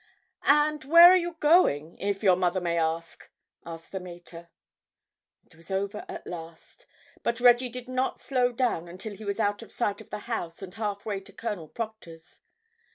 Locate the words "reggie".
7.39-7.69